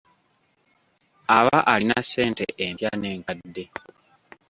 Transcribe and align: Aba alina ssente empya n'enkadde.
Aba 1.37 1.57
alina 1.73 1.97
ssente 2.05 2.45
empya 2.65 2.89
n'enkadde. 2.95 3.65